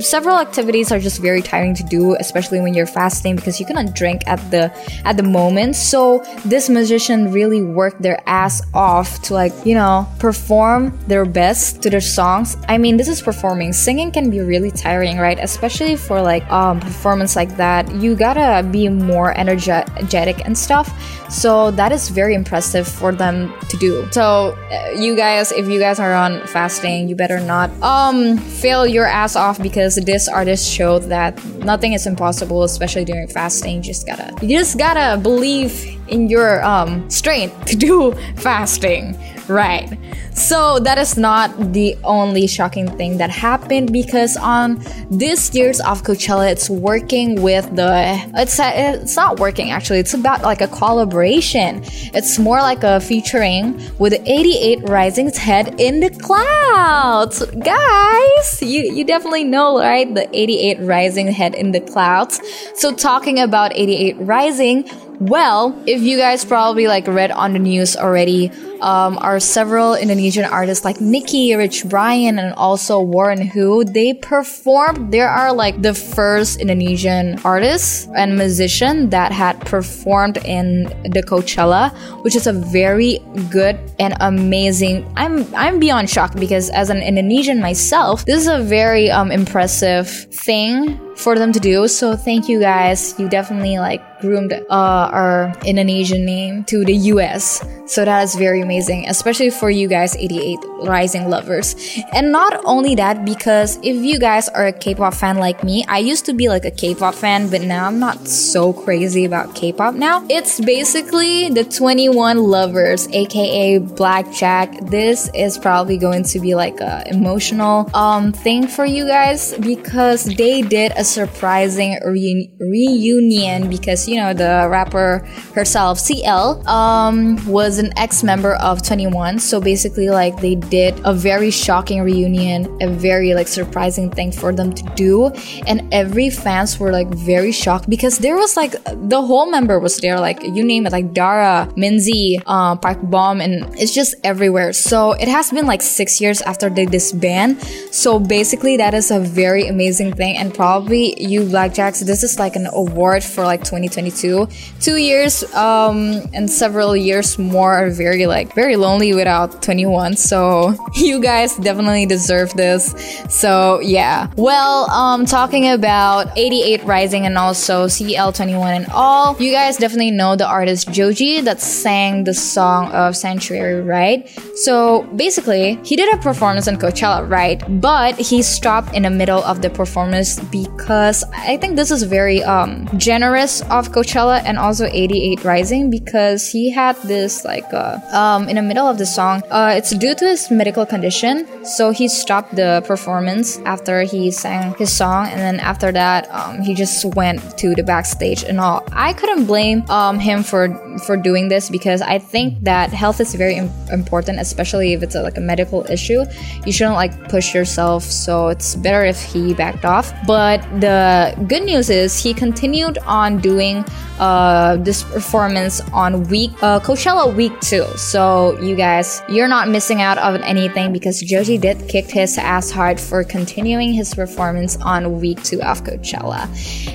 several 0.00 0.38
activities 0.38 0.92
are 0.92 0.98
just 0.98 1.20
very 1.20 1.42
tiring 1.42 1.74
to 1.74 1.82
do 1.84 2.14
especially 2.16 2.60
when 2.60 2.74
you're 2.74 2.86
fasting 2.86 3.36
because 3.36 3.58
you 3.58 3.66
cannot 3.66 3.94
drink 3.94 4.22
at 4.26 4.38
the 4.50 4.72
at 5.04 5.16
the 5.16 5.22
moment. 5.22 5.76
So 5.76 6.24
this 6.44 6.68
musician 6.68 7.32
really 7.32 7.62
worked 7.62 8.02
their 8.02 8.20
ass 8.26 8.62
off 8.74 9.22
to 9.22 9.34
like 9.34 9.52
you 9.64 9.74
know 9.74 10.06
perform 10.18 10.98
their 11.06 11.24
best 11.24 11.82
to 11.82 11.90
their 11.90 12.00
songs. 12.00 12.56
I 12.68 12.78
mean 12.78 12.96
this 12.96 13.08
is 13.08 13.22
performing. 13.22 13.72
Singing 13.72 14.10
can 14.10 14.30
be 14.30 14.40
really 14.40 14.70
tiring 14.70 15.18
right? 15.18 15.38
Especially 15.40 15.96
for 15.96 16.20
like 16.20 16.48
um 16.50 16.80
performance 16.80 17.36
like 17.36 17.56
that. 17.56 17.92
You 17.94 18.16
gotta 18.16 18.66
be 18.68 18.88
more 18.88 19.36
energetic 19.38 20.44
and 20.44 20.56
stuff. 20.56 20.88
So 21.30 21.70
that 21.72 21.92
is 21.92 22.08
very 22.08 22.34
impressive 22.34 22.86
for 22.86 23.12
them 23.12 23.52
to 23.68 23.76
do. 23.76 24.08
So 24.12 24.56
uh, 24.70 24.90
you 24.90 25.16
guys 25.16 25.52
if 25.52 25.68
you 25.68 25.78
guys 25.78 25.98
are 25.98 26.14
on 26.14 26.46
fasting 26.46 27.08
you 27.08 27.16
better 27.16 27.40
not 27.40 27.70
um 27.82 28.38
fail 28.38 28.86
your 28.86 29.06
ass 29.06 29.36
off 29.36 29.60
because 29.60 29.85
because 29.86 30.04
this 30.04 30.26
artist 30.26 30.68
showed 30.68 31.04
that 31.04 31.42
nothing 31.58 31.92
is 31.92 32.08
impossible, 32.08 32.64
especially 32.64 33.04
during 33.04 33.28
fasting. 33.28 33.76
You 33.76 33.82
just 33.82 34.04
gotta, 34.04 34.34
you 34.44 34.58
just 34.58 34.78
gotta 34.78 35.20
believe 35.20 35.96
in 36.08 36.28
your 36.28 36.60
um, 36.64 37.08
strength 37.08 37.66
to 37.66 37.76
do 37.76 38.12
fasting. 38.36 39.16
Right. 39.48 39.98
So 40.32 40.78
that 40.80 40.98
is 40.98 41.16
not 41.16 41.72
the 41.72 41.96
only 42.04 42.46
shocking 42.46 42.88
thing 42.96 43.18
that 43.18 43.30
happened 43.30 43.92
because 43.92 44.36
on 44.36 44.82
this 45.10 45.54
year's 45.54 45.80
of 45.80 46.02
Coachella, 46.02 46.50
it's 46.50 46.68
working 46.68 47.42
with 47.42 47.74
the 47.74 48.20
it's 48.34 48.58
it's 48.60 49.16
not 49.16 49.40
working 49.40 49.70
actually. 49.70 50.00
It's 50.00 50.14
about 50.14 50.42
like 50.42 50.60
a 50.60 50.68
collaboration. 50.68 51.82
It's 52.14 52.38
more 52.38 52.58
like 52.58 52.82
a 52.82 53.00
featuring 53.00 53.80
with 53.98 54.14
88 54.26 54.88
Rising's 54.88 55.38
head 55.38 55.80
in 55.80 56.00
the 56.00 56.10
clouds. 56.10 57.44
Guys, 57.46 58.62
you 58.62 58.82
you 58.92 59.04
definitely 59.04 59.44
know 59.44 59.78
right 59.78 60.12
the 60.12 60.28
88 60.36 60.80
Rising 60.80 61.28
head 61.28 61.54
in 61.54 61.72
the 61.72 61.80
clouds. 61.80 62.40
So 62.74 62.94
talking 62.94 63.38
about 63.38 63.72
88 63.74 64.16
Rising, 64.18 64.90
well, 65.20 65.74
if 65.86 66.02
you 66.02 66.18
guys 66.18 66.44
probably 66.44 66.88
like 66.88 67.06
read 67.06 67.30
on 67.30 67.52
the 67.52 67.58
news 67.58 67.96
already, 67.96 68.50
um, 68.80 69.18
are 69.18 69.40
several 69.40 69.94
Indonesian 69.94 70.44
artists 70.44 70.84
like 70.84 70.96
NIKI, 71.00 71.56
Rich 71.56 71.88
Brian, 71.88 72.38
and 72.38 72.54
also 72.54 73.00
Warren 73.00 73.40
Hue. 73.40 73.84
They 73.84 74.14
performed. 74.14 75.12
There 75.12 75.28
are 75.28 75.52
like 75.52 75.82
the 75.82 75.94
first 75.94 76.60
Indonesian 76.60 77.38
artists 77.44 78.08
and 78.16 78.36
musician 78.36 79.10
that 79.10 79.32
had 79.32 79.60
performed 79.60 80.38
in 80.44 80.84
the 81.10 81.22
Coachella, 81.22 81.92
which 82.22 82.36
is 82.36 82.46
a 82.46 82.52
very 82.52 83.20
good 83.50 83.78
and 83.98 84.14
amazing. 84.20 85.10
I'm 85.16 85.52
I'm 85.54 85.78
beyond 85.78 86.10
shocked 86.10 86.38
because 86.38 86.70
as 86.70 86.90
an 86.90 86.98
Indonesian 86.98 87.60
myself, 87.60 88.24
this 88.24 88.40
is 88.40 88.48
a 88.48 88.62
very 88.62 89.10
um, 89.10 89.30
impressive 89.30 90.08
thing 90.08 91.00
for 91.16 91.38
them 91.38 91.52
to 91.52 91.60
do. 91.60 91.88
So 91.88 92.16
thank 92.16 92.48
you 92.48 92.60
guys. 92.60 93.18
You 93.18 93.28
definitely 93.28 93.78
like 93.78 94.02
groomed 94.20 94.52
uh, 94.52 95.10
our 95.12 95.54
Indonesian 95.64 96.24
name 96.24 96.64
to 96.64 96.84
the 96.84 96.94
US. 97.12 97.64
So 97.86 98.04
that 98.04 98.22
is 98.22 98.34
very 98.34 98.60
amazing, 98.60 99.08
especially 99.08 99.50
for 99.50 99.70
you 99.70 99.88
guys 99.88 100.16
88 100.16 100.58
Rising 100.82 101.30
lovers. 101.30 101.74
And 102.12 102.32
not 102.32 102.60
only 102.64 102.94
that, 102.96 103.24
because 103.24 103.78
if 103.82 103.96
you 103.96 104.18
guys 104.18 104.48
are 104.50 104.66
a 104.66 104.72
K-pop 104.72 105.14
fan 105.14 105.38
like 105.38 105.64
me, 105.64 105.84
I 105.88 105.98
used 105.98 106.26
to 106.26 106.34
be 106.34 106.48
like 106.48 106.64
a 106.64 106.70
K-pop 106.70 107.14
fan, 107.14 107.48
but 107.48 107.62
now 107.62 107.86
I'm 107.86 107.98
not 107.98 108.28
so 108.28 108.72
crazy 108.72 109.24
about 109.24 109.54
K-pop 109.54 109.94
now. 109.94 110.24
It's 110.28 110.60
basically 110.60 111.48
the 111.48 111.64
2NE1 111.64 112.46
lovers, 112.46 113.08
aka 113.08 113.78
Blackjack. 113.78 114.86
This 114.90 115.30
is 115.34 115.56
probably 115.56 115.96
going 115.96 116.24
to 116.24 116.40
be 116.40 116.54
like 116.54 116.80
a 116.80 117.04
emotional 117.08 117.88
um 117.94 118.32
thing 118.32 118.66
for 118.66 118.84
you 118.84 119.06
guys 119.06 119.54
because 119.58 120.24
they 120.24 120.62
did 120.62 120.92
a 120.96 121.04
surprising 121.06 121.98
re- 122.04 122.50
reunion 122.60 123.68
because 123.68 124.08
you 124.08 124.16
know 124.16 124.32
the 124.32 124.66
rapper 124.70 125.26
herself 125.54 125.98
CL 125.98 126.66
um 126.68 127.36
was 127.46 127.78
an 127.78 127.92
ex-member 127.96 128.54
of 128.56 128.82
2NE1 128.82 129.40
so 129.40 129.60
basically 129.60 130.08
like 130.10 130.36
they 130.40 130.54
did 130.54 130.98
a 131.04 131.12
very 131.12 131.50
shocking 131.50 132.02
reunion 132.02 132.66
a 132.80 132.88
very 132.88 133.34
like 133.34 133.48
surprising 133.48 134.10
thing 134.10 134.32
for 134.32 134.52
them 134.52 134.72
to 134.72 134.84
do. 134.94 135.30
And 135.66 135.82
every 135.92 136.30
fans 136.30 136.78
were 136.78 136.92
like 136.92 137.08
very 137.08 137.52
shocked 137.52 137.88
because 137.88 138.18
there 138.18 138.36
was 138.36 138.56
like 138.56 138.74
the 139.08 139.22
whole 139.22 139.46
member 139.46 139.78
was 139.78 139.98
there 139.98 140.18
like 140.18 140.42
you 140.42 140.64
name 140.64 140.86
it 140.86 140.92
like 140.92 141.12
Dara 141.12 141.68
Minzy 141.76 142.40
uh, 142.46 142.76
Park 142.76 142.98
Bom 143.02 143.40
and 143.40 143.64
it's 143.78 143.94
just 143.94 144.14
everywhere. 144.24 144.72
So 144.72 145.12
it 145.12 145.28
has 145.28 145.50
been 145.50 145.66
like 145.66 145.82
six 145.82 146.20
years 146.20 146.40
after 146.42 146.68
they 146.68 146.86
disband. 146.86 147.62
So 147.92 148.18
basically 148.18 148.76
that 148.78 148.94
is 148.94 149.10
a 149.10 149.20
very 149.20 149.68
amazing 149.68 150.14
thing 150.14 150.36
and 150.36 150.52
probably 150.54 150.95
you 151.16 151.42
blackjacks 151.42 152.04
this 152.04 152.22
is 152.22 152.38
like 152.38 152.56
an 152.56 152.66
award 152.72 153.22
for 153.22 153.44
like 153.44 153.62
2022 153.64 154.48
two 154.80 154.96
years 154.96 155.44
um 155.54 156.22
and 156.34 156.50
several 156.50 156.96
years 156.96 157.38
more 157.38 157.72
are 157.72 157.90
very 157.90 158.26
like 158.26 158.54
very 158.54 158.76
lonely 158.76 159.14
without 159.14 159.62
2NE1 159.62 160.16
so 160.16 160.74
you 160.94 161.20
guys 161.20 161.56
definitely 161.56 162.06
deserve 162.06 162.52
this. 162.54 162.94
So 163.28 163.80
yeah. 163.80 164.30
Well 164.36 164.90
um 164.90 165.26
talking 165.26 165.70
about 165.70 166.36
88 166.36 166.84
rising 166.84 167.26
and 167.26 167.36
also 167.38 167.86
cl21 167.86 168.76
and 168.76 168.86
all 168.92 169.36
you 169.40 169.52
guys 169.52 169.76
definitely 169.76 170.10
know 170.10 170.36
the 170.36 170.46
artist 170.46 170.90
joji 170.92 171.40
that 171.42 171.60
sang 171.60 172.24
the 172.24 172.34
song 172.34 172.90
of 172.92 173.16
sanctuary 173.16 173.80
right? 173.82 174.28
So 174.54 175.02
basically 175.16 175.78
he 175.84 175.96
did 175.96 176.12
a 176.14 176.18
performance 176.18 176.68
on 176.68 176.76
coachella 176.76 177.28
right? 177.28 177.62
But 177.80 178.16
he 178.18 178.42
stopped 178.42 178.94
in 178.94 179.02
the 179.02 179.10
middle 179.10 179.42
of 179.44 179.62
the 179.62 179.70
performance 179.70 180.40
because 180.40 180.85
because 180.86 181.24
I 181.34 181.56
think 181.56 181.74
this 181.74 181.90
is 181.90 182.04
very 182.04 182.44
um, 182.44 182.86
generous 182.96 183.60
of 183.62 183.90
Coachella 183.90 184.40
and 184.44 184.56
also 184.56 184.86
88 184.86 185.42
Rising 185.42 185.90
because 185.90 186.48
he 186.48 186.70
had 186.70 186.94
this 187.02 187.44
like 187.44 187.66
uh, 187.74 187.98
um, 188.12 188.48
in 188.48 188.54
the 188.54 188.62
middle 188.62 188.86
of 188.86 188.96
the 188.96 189.04
song. 189.04 189.42
Uh, 189.50 189.74
it's 189.76 189.90
due 189.90 190.14
to 190.14 190.24
his 190.24 190.48
medical 190.48 190.86
condition, 190.86 191.44
so 191.64 191.90
he 191.90 192.06
stopped 192.06 192.54
the 192.54 192.84
performance 192.86 193.58
after 193.66 194.02
he 194.02 194.30
sang 194.30 194.76
his 194.78 194.92
song, 194.92 195.26
and 195.26 195.40
then 195.40 195.58
after 195.58 195.90
that, 195.90 196.30
um, 196.30 196.60
he 196.60 196.72
just 196.72 197.04
went 197.16 197.58
to 197.58 197.74
the 197.74 197.82
backstage 197.82 198.44
and 198.44 198.60
all. 198.60 198.86
I 198.92 199.12
couldn't 199.12 199.46
blame 199.46 199.82
um, 199.90 200.20
him 200.20 200.44
for 200.44 200.70
for 201.04 201.16
doing 201.16 201.48
this 201.48 201.68
because 201.68 202.00
I 202.00 202.20
think 202.20 202.62
that 202.62 202.90
health 202.90 203.20
is 203.20 203.34
very 203.34 203.56
Im- 203.56 203.72
important, 203.90 204.38
especially 204.38 204.92
if 204.92 205.02
it's 205.02 205.16
a, 205.16 205.22
like 205.22 205.36
a 205.36 205.40
medical 205.40 205.84
issue. 205.90 206.22
You 206.64 206.70
shouldn't 206.70 206.94
like 206.94 207.28
push 207.28 207.56
yourself, 207.56 208.04
so 208.04 208.48
it's 208.48 208.76
better 208.76 209.04
if 209.04 209.20
he 209.20 209.52
backed 209.52 209.84
off. 209.84 210.14
But 210.28 210.62
the 210.80 211.34
good 211.48 211.64
news 211.64 211.90
is 211.90 212.18
he 212.18 212.34
continued 212.34 212.98
on 213.06 213.38
doing 213.38 213.84
uh, 214.18 214.76
this 214.76 215.02
performance 215.02 215.80
on 215.92 216.24
week 216.24 216.50
uh, 216.62 216.80
Coachella 216.80 217.34
week 217.34 217.52
two. 217.60 217.84
So 217.96 218.58
you 218.60 218.76
guys, 218.76 219.22
you're 219.28 219.48
not 219.48 219.68
missing 219.68 220.00
out 220.00 220.18
on 220.18 220.42
anything 220.42 220.92
because 220.92 221.20
Joji 221.20 221.58
did 221.58 221.88
kick 221.88 222.06
his 222.06 222.38
ass 222.38 222.70
hard 222.70 222.98
for 222.98 223.24
continuing 223.24 223.92
his 223.92 224.14
performance 224.14 224.76
on 224.78 225.20
week 225.20 225.42
two 225.42 225.62
of 225.62 225.84
Coachella. 225.84 226.48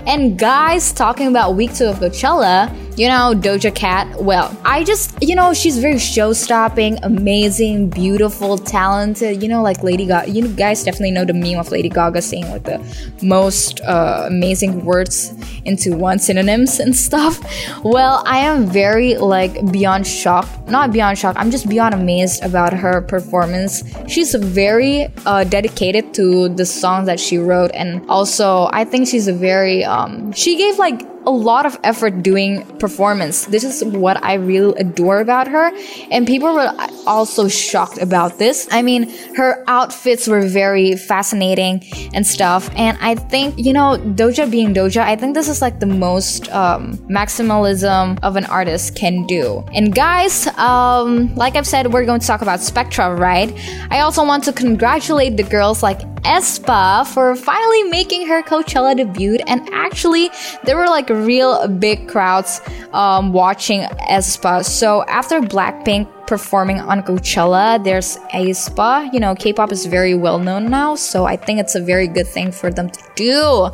And 0.08 0.38
guys, 0.38 0.92
talking 0.92 1.28
about 1.28 1.56
week 1.56 1.74
two 1.74 1.86
of 1.86 1.98
Coachella, 1.98 2.76
you 2.98 3.08
know 3.08 3.34
Doja 3.36 3.74
Cat. 3.74 4.22
Well, 4.22 4.56
I 4.66 4.84
just 4.84 5.16
you 5.22 5.36
know 5.36 5.54
she's 5.54 5.80
very 5.80 6.00
show 6.00 6.34
stopping, 6.34 6.98
amazing, 7.04 7.90
beautiful, 7.90 8.58
talented. 8.58 9.42
You 9.42 9.50
know 9.50 9.62
like 9.62 9.84
Lady 9.84 10.06
Gaga. 10.06 10.30
You 10.30 10.48
guys 10.48 10.84
definitely 10.84 11.12
know 11.12 11.26
the 11.26 11.34
meme 11.34 11.60
of 11.60 11.72
Lady 11.72 11.90
Gaga 11.90 12.22
saying 12.22 12.50
like 12.50 12.64
the 12.64 12.80
most 13.22 13.71
uh, 13.82 14.26
amazing 14.28 14.84
words 14.84 15.34
into 15.64 15.96
one 15.96 16.20
synonyms 16.20 16.80
and 16.80 16.96
stuff. 16.96 17.40
Well, 17.84 18.24
I 18.26 18.40
am 18.40 18.66
very 18.66 19.16
like 19.16 19.72
beyond 19.72 20.06
shocked. 20.06 20.68
Not 20.68 20.92
beyond 20.92 21.18
shocked. 21.18 21.40
I'm 21.40 21.52
just 21.52 21.70
beyond 21.70 21.94
amazed 21.94 22.44
about 22.44 22.74
her 22.74 23.02
performance. 23.02 23.84
She's 24.08 24.36
very 24.36 25.08
uh, 25.26 25.46
dedicated 25.46 26.14
to 26.16 26.50
the 26.50 26.66
songs 26.66 27.06
that 27.06 27.20
she 27.20 27.38
wrote, 27.38 27.72
and 27.74 28.06
also 28.10 28.70
I 28.74 28.84
think 28.84 29.08
she's 29.08 29.28
a 29.28 29.34
very 29.34 29.84
um, 29.86 30.34
she 30.34 30.58
gave 30.58 30.78
like 30.78 31.11
a 31.26 31.32
lot 31.32 31.66
of 31.66 31.78
effort 31.84 32.24
doing 32.24 32.66
performance. 32.78 33.46
This 33.46 33.64
is 33.64 33.84
what 33.84 34.24
I 34.24 34.36
really 34.36 34.74
adore 34.80 35.20
about 35.20 35.48
her. 35.48 35.72
And 36.10 36.26
people 36.26 36.54
were 36.54 36.74
also 37.06 37.48
shocked 37.48 38.00
about 38.00 38.40
this. 38.40 38.68
I 38.72 38.82
mean, 38.82 39.10
her 39.36 39.64
outfits 39.68 40.28
were 40.28 40.42
very 40.42 40.96
fascinating 40.96 41.84
and 42.14 42.26
stuff. 42.26 42.70
And 42.76 42.98
I 43.02 43.16
think, 43.16 43.58
you 43.58 43.74
know, 43.74 43.98
Doja 43.98 44.50
being 44.50 44.74
Doja, 44.74 45.02
I 45.02 45.16
think 45.16 45.36
this 45.36 45.48
is 45.48 45.62
like 45.62 45.80
the 45.80 45.86
most 45.86 46.50
um, 46.50 46.98
maximalism 47.10 48.20
of 48.24 48.36
an 48.36 48.46
artist 48.46 48.96
can 48.96 49.26
do. 49.28 49.64
And 49.74 49.94
guys, 49.94 50.48
um, 50.58 51.34
like 51.36 51.56
I've 51.56 51.68
said, 51.68 51.94
we're 51.94 52.06
going 52.06 52.20
to 52.20 52.28
talk 52.28 52.42
about 52.42 52.62
Spectra, 52.62 53.16
right? 53.16 53.54
I 53.90 54.00
also 54.00 54.26
want 54.26 54.44
to 54.46 54.54
congratulate 54.54 55.38
the 55.38 55.44
girls 55.44 55.84
like 55.84 56.02
aespa 56.24 57.06
for 57.08 57.36
finally 57.36 57.84
making 57.84 58.28
her 58.28 58.44
Coachella 58.44 58.96
debut. 58.96 59.38
And 59.48 59.68
actually, 59.74 60.30
there 60.64 60.78
were 60.78 60.88
like 60.88 61.10
real 61.10 61.68
big 61.68 62.08
crowds 62.08 62.62
um, 62.94 63.34
watching 63.34 63.82
aespa. 64.10 64.64
So 64.64 65.04
after 65.06 65.42
Blackpink 65.42 66.08
performing 66.32 66.80
on 66.80 67.04
Coachella, 67.04 67.84
there's 67.84 68.16
aespa. 68.34 69.12
You 69.12 69.20
know, 69.20 69.36
K-pop 69.36 69.70
is 69.74 69.86
very 69.86 70.16
well 70.16 70.40
known 70.40 70.70
now, 70.70 70.96
so 70.96 71.26
I 71.26 71.36
think 71.36 71.60
it's 71.60 71.76
a 71.76 71.82
very 71.82 72.08
good 72.08 72.26
thing 72.26 72.54
for 72.54 72.72
them 72.72 72.90
to 72.90 73.02
do. 73.16 73.70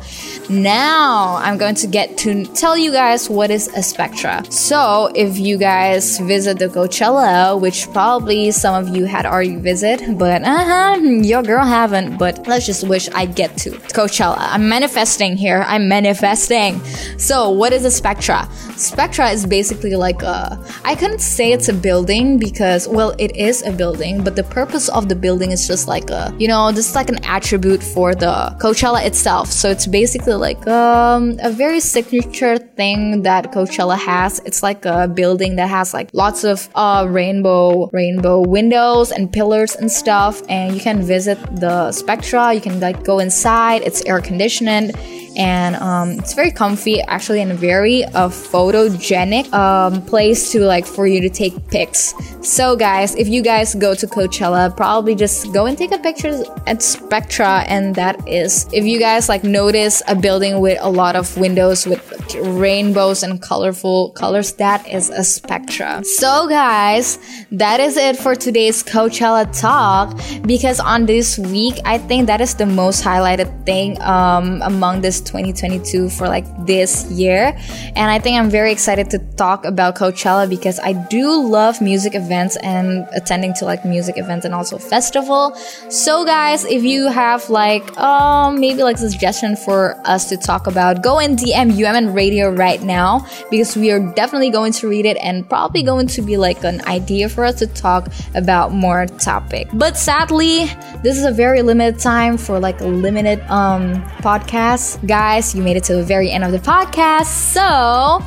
Now, 0.50 1.36
I'm 1.36 1.56
going 1.56 1.76
to 1.76 1.86
get 1.86 2.18
to 2.24 2.44
tell 2.60 2.76
you 2.76 2.90
guys 2.90 3.30
what 3.30 3.52
is 3.52 3.68
a 3.68 3.82
Spectra. 3.82 4.42
So, 4.50 5.08
if 5.14 5.38
you 5.38 5.56
guys 5.56 6.18
visit 6.18 6.58
the 6.58 6.66
Coachella, 6.66 7.60
which 7.60 7.88
probably 7.92 8.50
some 8.50 8.74
of 8.74 8.96
you 8.96 9.04
had 9.04 9.24
already 9.24 9.54
visited, 9.54 10.18
but 10.18 10.42
uh-huh, 10.42 10.96
your 11.30 11.44
girl 11.44 11.64
haven't, 11.64 12.18
but 12.18 12.44
let's 12.48 12.66
just 12.66 12.88
wish 12.88 13.08
I 13.10 13.26
get 13.26 13.56
to 13.58 13.70
Coachella. 13.94 14.38
I'm 14.38 14.68
manifesting 14.68 15.36
here. 15.36 15.64
I'm 15.68 15.86
manifesting. 15.86 16.82
So, 17.18 17.50
what 17.50 17.72
is 17.72 17.84
a 17.84 17.90
Spectra? 17.92 18.48
Spectra 18.76 19.30
is 19.30 19.46
basically 19.46 19.94
like 19.94 20.22
a. 20.22 20.58
I 20.84 20.96
couldn't 20.96 21.20
say 21.20 21.52
it's 21.52 21.68
a 21.68 21.74
building 21.74 22.38
because, 22.50 22.88
well, 22.88 23.14
it 23.18 23.36
is 23.36 23.62
a 23.62 23.72
building, 23.72 24.24
but 24.24 24.34
the 24.36 24.44
purpose 24.44 24.88
of 24.88 25.08
the 25.08 25.14
building 25.14 25.50
is 25.52 25.66
just 25.66 25.88
like 25.88 26.08
a, 26.10 26.34
you 26.38 26.48
know, 26.48 26.72
just 26.72 26.94
like 26.94 27.08
an 27.08 27.22
attribute 27.24 27.82
for 27.82 28.14
the 28.14 28.34
Coachella 28.60 29.04
itself. 29.04 29.48
So 29.48 29.70
it's 29.70 29.86
basically 29.86 30.34
like 30.34 30.66
um, 30.66 31.38
a 31.42 31.50
very 31.50 31.80
signature 31.80 32.58
thing 32.58 33.22
that 33.22 33.52
Coachella 33.52 33.98
has. 33.98 34.40
It's 34.46 34.62
like 34.62 34.84
a 34.84 35.08
building 35.08 35.56
that 35.56 35.68
has 35.68 35.92
like 35.92 36.08
lots 36.12 36.44
of 36.44 36.68
uh, 36.74 37.06
rainbow 37.08 37.90
rainbow 37.92 38.40
windows 38.40 39.10
and 39.10 39.32
pillars 39.32 39.74
and 39.76 39.90
stuff, 39.90 40.42
and 40.48 40.74
you 40.74 40.80
can 40.80 41.02
visit 41.02 41.38
the 41.56 41.92
Spectra. 41.92 42.54
You 42.54 42.60
can 42.60 42.80
like 42.80 43.04
go 43.04 43.18
inside. 43.18 43.82
It's 43.82 44.02
air 44.06 44.20
conditioned 44.20 44.92
and 45.38 45.76
um, 45.76 46.10
it's 46.18 46.34
very 46.34 46.50
comfy 46.50 47.00
actually 47.02 47.40
and 47.40 47.52
very 47.52 48.04
uh, 48.04 48.28
photogenic 48.28 49.50
um, 49.54 50.02
place 50.02 50.50
to 50.52 50.60
like 50.60 50.84
for 50.84 51.06
you 51.06 51.20
to 51.20 51.30
take 51.30 51.54
pics. 51.68 52.12
So 52.42 52.76
guys 52.76 53.14
if 53.14 53.28
you 53.28 53.40
guys 53.42 53.74
go 53.74 53.94
to 53.94 54.06
coachella 54.06 54.76
probably 54.76 55.14
just 55.14 55.52
go 55.52 55.66
and 55.66 55.78
take 55.78 55.92
a 55.92 55.98
picture 55.98 56.44
at 56.66 56.82
spectra 56.82 57.64
and 57.68 57.94
that 57.94 58.26
is 58.28 58.66
if 58.72 58.84
you 58.84 58.98
guys 58.98 59.28
like 59.28 59.44
notice 59.44 60.02
a 60.08 60.16
building 60.16 60.60
with 60.60 60.78
a 60.80 60.90
lot 60.90 61.14
of 61.14 61.36
windows 61.38 61.86
with 61.86 62.17
rainbows 62.34 63.22
and 63.22 63.40
colorful 63.42 64.10
colors 64.10 64.52
that 64.54 64.86
is 64.88 65.10
a 65.10 65.24
spectra 65.24 66.02
so 66.04 66.48
guys 66.48 67.18
that 67.52 67.80
is 67.80 67.96
it 67.96 68.16
for 68.16 68.34
today's 68.34 68.82
coachella 68.82 69.44
talk 69.60 70.16
because 70.46 70.80
on 70.80 71.06
this 71.06 71.38
week 71.38 71.76
i 71.84 71.98
think 71.98 72.26
that 72.26 72.40
is 72.40 72.54
the 72.54 72.66
most 72.66 73.02
highlighted 73.04 73.48
thing 73.64 74.00
um, 74.02 74.60
among 74.62 75.00
this 75.00 75.20
2022 75.20 76.08
for 76.10 76.28
like 76.28 76.46
this 76.66 77.10
year. 77.10 77.56
And 77.96 78.10
I 78.10 78.18
think 78.18 78.38
I'm 78.38 78.50
very 78.50 78.72
excited 78.72 79.10
to 79.10 79.18
talk 79.36 79.64
about 79.64 79.96
Coachella 79.96 80.48
because 80.48 80.78
I 80.80 80.92
do 81.08 81.30
love 81.30 81.80
music 81.80 82.14
events 82.14 82.56
and 82.62 83.06
attending 83.12 83.54
to 83.54 83.64
like 83.64 83.84
music 83.84 84.18
events 84.18 84.44
and 84.44 84.54
also 84.54 84.78
festival. 84.78 85.54
So 85.88 86.24
guys, 86.24 86.64
if 86.64 86.82
you 86.82 87.08
have 87.08 87.50
like 87.50 87.84
um 87.98 88.60
maybe 88.60 88.82
like 88.82 88.98
suggestion 88.98 89.56
for 89.56 90.00
us 90.06 90.28
to 90.30 90.36
talk 90.36 90.66
about, 90.66 91.02
go 91.02 91.18
and 91.18 91.38
DM 91.38 91.72
UMN 91.72 92.14
Radio 92.18 92.50
right 92.50 92.82
now 92.82 93.24
because 93.48 93.76
we 93.76 93.92
are 93.92 94.00
definitely 94.14 94.50
going 94.50 94.72
to 94.72 94.88
read 94.88 95.06
it 95.06 95.16
and 95.22 95.48
probably 95.48 95.84
going 95.84 96.08
to 96.08 96.20
be 96.20 96.36
like 96.36 96.64
an 96.64 96.84
idea 96.86 97.28
for 97.28 97.44
us 97.44 97.60
to 97.60 97.66
talk 97.68 98.08
about 98.34 98.72
more 98.72 99.06
topic. 99.06 99.68
But 99.72 99.96
sadly, 99.96 100.66
this 101.04 101.16
is 101.16 101.24
a 101.24 101.30
very 101.30 101.62
limited 101.62 102.00
time 102.00 102.36
for 102.36 102.58
like 102.58 102.80
a 102.80 102.86
limited 102.86 103.38
um 103.48 104.02
podcast. 104.26 105.06
Guys, 105.06 105.54
you 105.54 105.62
made 105.62 105.76
it 105.76 105.84
to 105.84 105.94
the 105.94 106.02
very 106.02 106.28
end 106.30 106.42
of 106.42 106.50
the 106.50 106.58
podcast. 106.58 107.26
So 107.26 107.62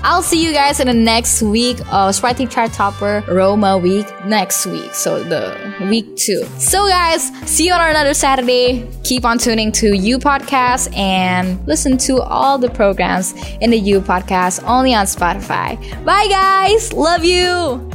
I'll 0.07 0.24
see 0.24 0.41
you 0.45 0.53
guys 0.53 0.79
in 0.79 0.88
the 0.88 0.93
next 0.93 1.41
week 1.41 1.77
of 1.91 2.15
Sprite 2.15 2.50
Chart 2.50 2.71
Topper 2.71 3.24
Roma 3.27 3.77
week 3.77 4.07
next 4.25 4.65
week. 4.65 4.93
So 4.93 5.21
the 5.24 5.43
week 5.89 6.15
two. 6.15 6.45
So 6.57 6.88
guys, 6.88 7.24
see 7.45 7.67
you 7.67 7.74
on 7.74 7.89
another 7.89 8.13
Saturday. 8.13 8.88
Keep 9.03 9.25
on 9.25 9.38
tuning 9.38 9.71
to 9.74 9.93
You 9.93 10.17
Podcast 10.19 10.95
and 10.95 11.60
listen 11.67 11.98
to 12.07 12.21
all 12.21 12.57
the 12.57 12.69
programs 12.69 13.33
in 13.60 13.69
the 13.71 13.80
You 13.81 14.01
Podcast 14.01 14.63
only 14.67 14.93
on 14.93 15.05
Spotify. 15.05 15.77
Bye 16.05 16.27
guys. 16.29 16.93
Love 16.93 17.25
you. 17.25 17.89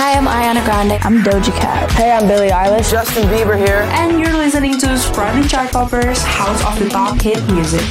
Hi, 0.00 0.12
I'm 0.12 0.26
Ariana 0.26 0.64
Grande. 0.64 0.92
I'm 1.02 1.22
Doja 1.22 1.52
Cat. 1.58 1.90
Hey, 1.92 2.12
I'm 2.12 2.28
Billie 2.28 2.50
Eilish. 2.50 2.90
Justin 2.90 3.24
Bieber 3.24 3.58
here. 3.58 3.82
And 3.92 4.20
you're 4.20 4.32
listening 4.32 4.78
to 4.78 4.96
Sprite 4.96 5.48
Chart 5.50 5.70
Toppers 5.72 6.22
House 6.22 6.64
of 6.64 6.78
the 6.78 6.88
Top 6.88 7.20
Hit 7.20 7.44
Music. 7.50 7.82